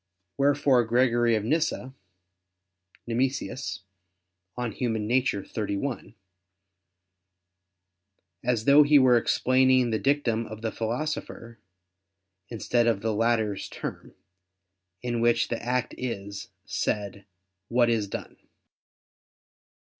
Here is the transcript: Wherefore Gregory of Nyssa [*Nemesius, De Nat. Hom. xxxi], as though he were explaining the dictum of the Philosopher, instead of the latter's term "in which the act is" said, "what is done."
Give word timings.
Wherefore 0.35 0.83
Gregory 0.83 1.35
of 1.35 1.43
Nyssa 1.45 1.93
[*Nemesius, 3.07 3.81
De 4.57 4.63
Nat. 4.67 4.75
Hom. 4.79 4.93
xxxi], 4.95 6.15
as 8.43 8.65
though 8.65 8.81
he 8.81 8.97
were 8.97 9.15
explaining 9.15 9.91
the 9.91 9.99
dictum 9.99 10.47
of 10.47 10.63
the 10.63 10.71
Philosopher, 10.71 11.59
instead 12.49 12.87
of 12.87 13.01
the 13.01 13.13
latter's 13.13 13.69
term 13.69 14.15
"in 15.03 15.21
which 15.21 15.49
the 15.49 15.61
act 15.61 15.93
is" 15.99 16.49
said, 16.65 17.25
"what 17.67 17.87
is 17.87 18.07
done." 18.07 18.37